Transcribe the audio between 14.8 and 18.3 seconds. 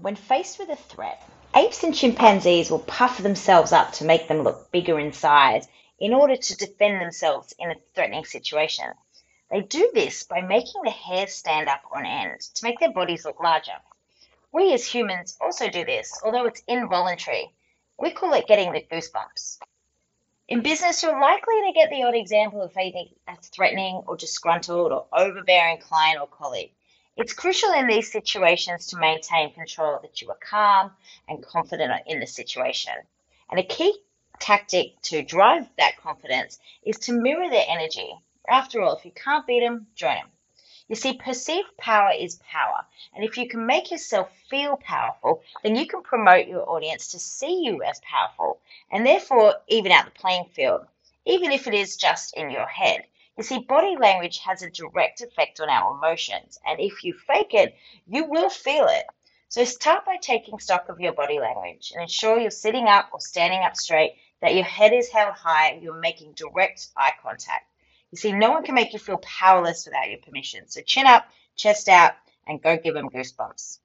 humans also do this, although it's involuntary. We